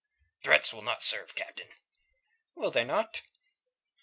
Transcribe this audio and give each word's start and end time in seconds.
"Threats 0.43 0.73
will 0.73 0.81
not 0.81 1.03
serve, 1.03 1.35
Captain." 1.35 1.67
"Will 2.55 2.71
they 2.71 2.83
not?" 2.83 3.21